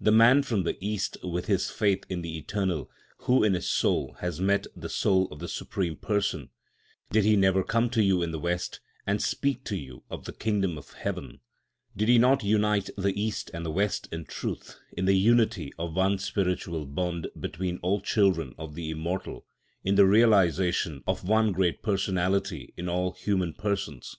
[0.00, 4.14] The man from the East, with his faith in the eternal, who in his soul
[4.20, 8.38] had met the touch of the Supreme Person—did he never come to you in the
[8.38, 11.40] West and speak to you of the Kingdom of Heaven?
[11.94, 15.94] Did he not unite the East and the West in truth, in the unity of
[15.94, 19.44] one spiritual bond between all children of the Immortal,
[19.84, 24.16] in the realisation of one great Personality in all human persons?